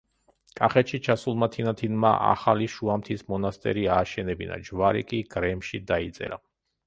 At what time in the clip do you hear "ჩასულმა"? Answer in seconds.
1.07-1.49